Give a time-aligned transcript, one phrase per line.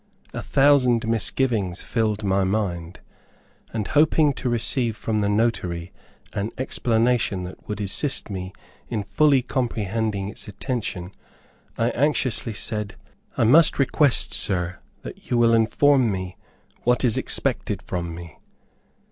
[0.33, 3.01] A thousand misgivings filled my mind,
[3.71, 5.91] and hoping to receive from the notary
[6.33, 8.51] an explanation that would assist me
[8.89, 11.13] in fully comprehending its intention,
[11.77, 12.95] I anxiously said,
[13.37, 16.35] "I must request, sir, that you will inform me
[16.81, 18.39] what is expected from me.